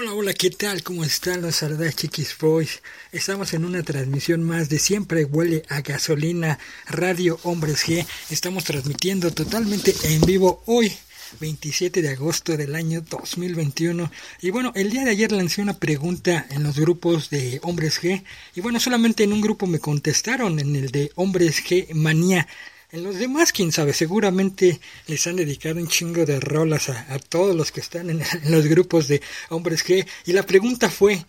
Hola, 0.00 0.14
hola, 0.14 0.32
¿qué 0.32 0.50
tal? 0.50 0.84
¿Cómo 0.84 1.02
están 1.02 1.42
los 1.42 1.56
saluda 1.56 1.90
Chiquis 1.90 2.38
Boys? 2.38 2.82
Estamos 3.10 3.52
en 3.52 3.64
una 3.64 3.82
transmisión 3.82 4.44
más 4.44 4.68
de 4.68 4.78
Siempre 4.78 5.24
Huele 5.24 5.64
a 5.68 5.80
Gasolina 5.80 6.60
Radio 6.86 7.40
Hombres 7.42 7.84
G. 7.84 8.06
Estamos 8.30 8.62
transmitiendo 8.62 9.32
totalmente 9.32 9.92
en 10.04 10.20
vivo 10.20 10.62
hoy, 10.66 10.96
27 11.40 12.00
de 12.00 12.10
agosto 12.10 12.56
del 12.56 12.76
año 12.76 13.00
2021. 13.00 14.08
Y 14.40 14.50
bueno, 14.50 14.70
el 14.76 14.90
día 14.90 15.04
de 15.04 15.10
ayer 15.10 15.32
lancé 15.32 15.62
una 15.62 15.80
pregunta 15.80 16.46
en 16.48 16.62
los 16.62 16.78
grupos 16.78 17.28
de 17.28 17.58
Hombres 17.64 18.00
G. 18.00 18.22
Y 18.54 18.60
bueno, 18.60 18.78
solamente 18.78 19.24
en 19.24 19.32
un 19.32 19.40
grupo 19.40 19.66
me 19.66 19.80
contestaron, 19.80 20.60
en 20.60 20.76
el 20.76 20.92
de 20.92 21.10
Hombres 21.16 21.60
G 21.64 21.92
Manía. 21.92 22.46
En 22.90 23.02
los 23.02 23.18
demás, 23.18 23.52
quién 23.52 23.70
sabe, 23.70 23.92
seguramente 23.92 24.80
les 25.06 25.26
han 25.26 25.36
dedicado 25.36 25.78
un 25.78 25.88
chingo 25.88 26.24
de 26.24 26.40
rolas 26.40 26.88
a, 26.88 27.18
todos 27.18 27.54
los 27.54 27.70
que 27.70 27.80
están 27.80 28.08
en, 28.08 28.22
los 28.50 28.66
grupos 28.66 29.08
de 29.08 29.20
hombres 29.50 29.84
G. 29.84 30.06
Y 30.24 30.32
la 30.32 30.42
pregunta 30.42 30.88
fue, 30.88 31.24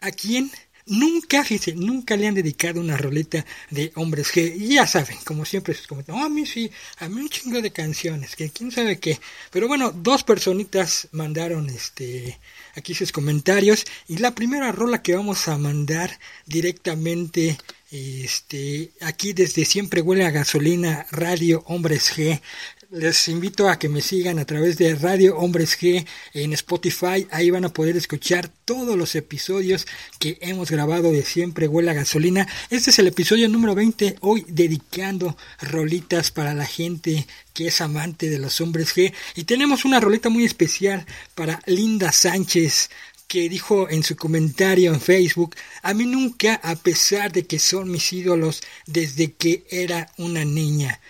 ¿a 0.00 0.10
quién 0.10 0.50
Nunca, 0.90 1.44
fíjense, 1.44 1.72
nunca 1.76 2.16
le 2.16 2.26
han 2.26 2.34
dedicado 2.34 2.80
una 2.80 2.96
roleta 2.96 3.46
de 3.70 3.92
hombres. 3.94 4.36
Y 4.36 4.74
ya 4.74 4.88
saben, 4.88 5.18
como 5.24 5.44
siempre, 5.44 5.72
sus 5.72 5.86
comentarios. 5.86 6.20
Oh, 6.20 6.26
a 6.26 6.28
mí 6.28 6.44
sí, 6.46 6.68
a 6.98 7.08
mí 7.08 7.20
un 7.20 7.28
chingo 7.28 7.62
de 7.62 7.70
canciones, 7.70 8.34
que 8.34 8.50
quién 8.50 8.72
sabe 8.72 8.98
qué. 8.98 9.20
Pero 9.52 9.68
bueno, 9.68 9.92
dos 9.92 10.24
personitas 10.24 11.06
mandaron 11.12 11.70
este 11.70 12.40
aquí 12.74 12.94
sus 12.94 13.12
comentarios. 13.12 13.84
Y 14.08 14.16
la 14.16 14.34
primera 14.34 14.72
rola 14.72 15.00
que 15.00 15.14
vamos 15.14 15.46
a 15.46 15.58
mandar 15.58 16.18
directamente 16.46 17.56
este, 17.92 18.90
aquí 19.00 19.32
desde 19.32 19.64
Siempre 19.64 20.00
Huele 20.00 20.24
a 20.24 20.32
Gasolina 20.32 21.06
Radio 21.12 21.62
Hombres 21.66 22.12
G 22.16 22.40
les 22.90 23.28
invito 23.28 23.68
a 23.68 23.78
que 23.78 23.88
me 23.88 24.00
sigan 24.00 24.40
a 24.40 24.44
través 24.44 24.76
de 24.76 24.96
Radio 24.96 25.36
Hombres 25.38 25.78
G 25.78 26.04
en 26.34 26.52
Spotify. 26.54 27.24
Ahí 27.30 27.48
van 27.50 27.64
a 27.64 27.72
poder 27.72 27.96
escuchar 27.96 28.50
todos 28.64 28.98
los 28.98 29.14
episodios 29.14 29.86
que 30.18 30.38
hemos 30.40 30.72
grabado 30.72 31.12
de 31.12 31.22
Siempre 31.22 31.68
Huele 31.68 31.92
a 31.92 31.94
Gasolina. 31.94 32.48
Este 32.68 32.90
es 32.90 32.98
el 32.98 33.06
episodio 33.06 33.48
número 33.48 33.76
20, 33.76 34.16
hoy 34.22 34.44
dedicando 34.48 35.36
rolitas 35.60 36.32
para 36.32 36.52
la 36.52 36.66
gente 36.66 37.28
que 37.54 37.68
es 37.68 37.80
amante 37.80 38.28
de 38.28 38.40
los 38.40 38.60
hombres 38.60 38.92
G. 38.96 39.14
Y 39.36 39.44
tenemos 39.44 39.84
una 39.84 40.00
rolita 40.00 40.28
muy 40.28 40.44
especial 40.44 41.06
para 41.36 41.62
Linda 41.66 42.10
Sánchez 42.10 42.90
que 43.28 43.48
dijo 43.48 43.88
en 43.88 44.02
su 44.02 44.16
comentario 44.16 44.92
en 44.92 45.00
Facebook, 45.00 45.54
a 45.82 45.94
mí 45.94 46.04
nunca, 46.06 46.56
a 46.64 46.74
pesar 46.74 47.30
de 47.30 47.46
que 47.46 47.60
son 47.60 47.88
mis 47.88 48.12
ídolos 48.12 48.60
desde 48.86 49.30
que 49.30 49.64
era 49.70 50.10
una 50.16 50.44
niña. 50.44 51.00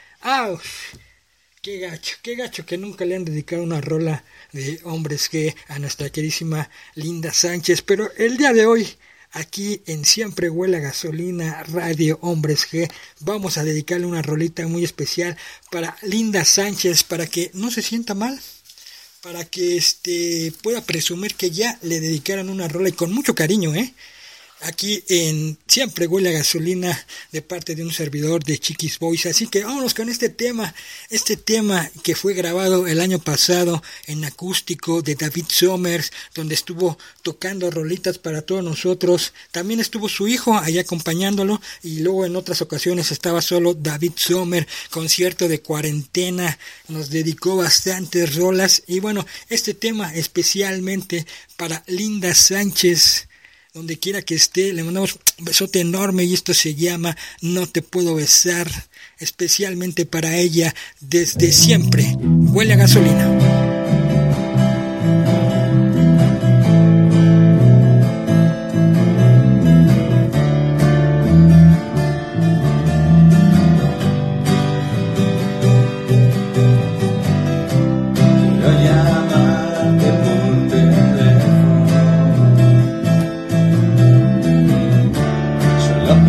Qué 1.62 1.78
gacho, 1.78 2.16
qué 2.22 2.36
gacho 2.36 2.64
que 2.64 2.78
nunca 2.78 3.05
le 3.05 3.16
han 3.16 3.27
dedicado 3.27 3.62
una 3.62 3.83
rola 3.83 4.25
de 4.53 4.80
hombres 4.84 5.30
G 5.30 5.55
a 5.69 5.78
nuestra 5.78 6.08
queridísima 6.08 6.70
Linda 6.94 7.34
Sánchez. 7.34 7.83
Pero 7.83 8.11
el 8.16 8.39
día 8.39 8.55
de 8.55 8.64
hoy, 8.64 8.89
aquí 9.33 9.83
en 9.84 10.06
Siempre 10.06 10.48
Huela 10.48 10.78
Gasolina 10.78 11.62
Radio 11.64 12.19
Hombres 12.22 12.66
G, 12.66 12.91
vamos 13.20 13.58
a 13.58 13.64
dedicarle 13.64 14.06
una 14.06 14.22
rolita 14.22 14.66
muy 14.69 14.84
especial 14.84 15.36
para 15.70 15.98
Linda 16.00 16.47
Sánchez 16.47 17.05
para 17.05 17.27
que 17.27 17.50
no 17.53 17.70
se 17.70 17.83
sienta 17.83 18.14
mal. 18.14 18.41
Para 19.20 19.44
que 19.44 19.77
este 19.77 20.55
pueda 20.62 20.81
presumir 20.81 21.34
que 21.34 21.50
ya 21.50 21.78
le 21.83 22.00
dedicaron 22.00 22.48
una 22.48 22.69
rola 22.69 22.88
y 22.88 22.92
con 22.92 23.12
mucho 23.12 23.34
cariño, 23.34 23.75
¿eh? 23.75 23.92
Aquí 24.62 25.03
en 25.08 25.58
Siempre 25.66 26.08
huele 26.08 26.30
a 26.30 26.33
gasolina 26.33 27.06
de 27.30 27.42
parte 27.42 27.77
de 27.77 27.84
un 27.84 27.92
servidor 27.92 28.42
de 28.42 28.58
Chiquis 28.58 28.98
Boys. 28.98 29.27
Así 29.27 29.47
que 29.47 29.62
vámonos 29.62 29.94
con 29.94 30.08
este 30.08 30.28
tema, 30.28 30.75
este 31.11 31.36
tema 31.36 31.89
que 32.03 32.16
fue 32.16 32.34
grabado 32.34 32.88
el 32.88 33.00
año 33.00 33.20
pasado 33.20 33.83
en 34.06 34.25
acústico 34.25 35.00
de 35.00 35.14
David 35.14 35.44
Somers, 35.48 36.11
donde 36.34 36.56
estuvo 36.56 36.98
tocando 37.22 37.70
rolitas 37.70 38.19
para 38.19 38.42
todos 38.42 38.64
nosotros. 38.64 39.33
También 39.53 39.78
estuvo 39.78 40.08
su 40.08 40.27
hijo 40.27 40.58
ahí 40.58 40.78
acompañándolo 40.78 41.60
y 41.84 42.00
luego 42.00 42.26
en 42.26 42.34
otras 42.34 42.62
ocasiones 42.62 43.12
estaba 43.12 43.43
solo 43.43 43.75
David 43.75 44.12
Sommer, 44.16 44.66
concierto 44.91 45.47
de 45.47 45.60
cuarentena, 45.60 46.59
nos 46.88 47.10
dedicó 47.10 47.56
bastantes 47.56 48.34
rolas 48.34 48.82
y 48.88 48.99
bueno, 48.99 49.25
este 49.49 49.75
tema 49.75 50.12
especialmente 50.15 51.26
para 51.56 51.84
Linda 51.87 52.34
Sánchez 52.34 53.30
donde 53.72 53.98
quiera 53.98 54.22
que 54.22 54.34
esté, 54.34 54.72
le 54.72 54.82
mandamos 54.82 55.19
un 55.38 55.44
besote 55.44 55.81
enorme 55.81 56.25
y 56.25 56.34
esto 56.34 56.54
se 56.54 56.75
llama 56.75 57.16
No 57.41 57.66
te 57.66 57.82
puedo 57.82 58.14
besar, 58.14 58.69
especialmente 59.19 60.06
para 60.06 60.36
ella 60.36 60.75
desde 61.00 61.53
siempre. 61.53 62.16
Huele 62.19 62.75
a 62.75 62.76
gasolina. 62.76 63.69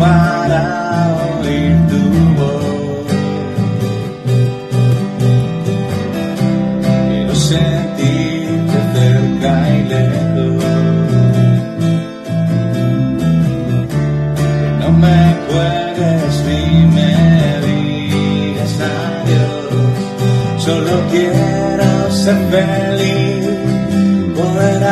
para 0.02 0.62
oír 1.40 1.76
tu 1.90 2.02
voz. 2.38 3.06
Quiero 7.08 7.34
sentirte 7.50 8.78
cerca 8.94 9.52
y 9.76 9.78
lejos. 9.92 10.64
No 14.80 14.88
me 15.04 15.20
cuelgues 15.48 16.34
ni 16.48 16.62
me 16.96 17.12
digas 17.66 18.74
adiós. 18.94 19.96
Solo 20.64 20.94
quiero 21.12 21.90
ser 22.22 22.38
feliz. 22.52 23.44
Poder 24.36 24.82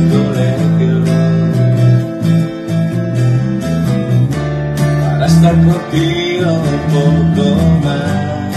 colegio 0.00 1.04
para 5.10 5.26
estar 5.26 5.54
contigo 5.54 6.50
un 6.72 6.80
poco 6.94 7.46
más. 7.84 8.54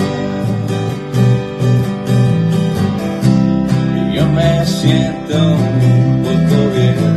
Y 3.95 4.15
yo 4.15 4.25
me 4.29 4.65
siento 4.65 5.37
un 5.37 6.23
poco 6.23 6.55
viejo. 6.75 7.07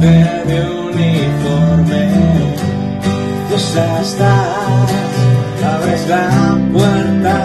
De 0.00 0.18
de 0.48 0.58
uniforme, 0.88 2.02
tú 3.02 3.48
pues 3.48 3.64
estás, 3.66 4.16
abres 5.64 6.02
la 6.08 6.56
puerta. 6.72 7.37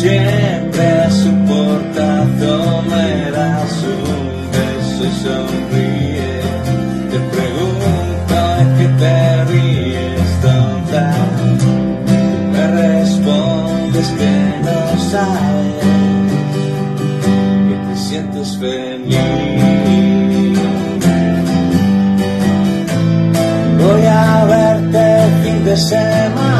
Siempre 0.00 0.82
has 1.02 1.26
un 1.26 1.44
portazo, 1.44 2.82
me 2.88 3.30
das 3.32 3.82
un 3.84 4.50
beso 4.50 5.04
y 5.04 5.12
sonríe. 5.24 6.40
Te 7.10 7.18
pregunto 7.36 8.34
a 8.34 8.56
qué 8.78 8.86
te 8.98 9.44
ríes, 9.44 10.30
tonta. 10.40 11.04
Me 12.50 12.64
respondes 12.82 14.08
que 14.18 14.34
no 14.64 14.80
sabes 15.10 15.84
que 17.68 17.76
te 17.86 17.96
sientes 18.00 18.56
feliz. 18.56 19.18
Voy 23.82 24.06
a 24.06 24.44
verte 24.46 25.24
el 25.24 25.32
fin 25.44 25.64
de 25.66 25.76
semana. 25.76 26.59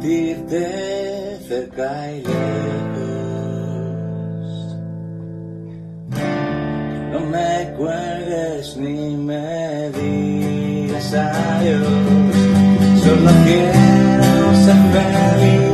sentirte 0.00 1.38
cerca 1.48 2.12
y 2.12 2.22
lejos. 2.22 2.36
No 7.12 7.20
me 7.20 7.74
cuelgues 7.76 8.76
ni 8.76 9.16
me 9.16 9.90
digas 9.90 11.14
adiós, 11.14 11.86
solo 13.02 13.30
quiero 13.44 14.54
ser 14.64 14.76
feliz. 14.92 15.67